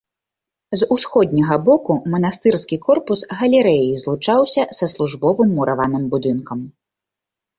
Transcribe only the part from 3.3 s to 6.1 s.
галерэяй злучаўся са службовым мураваным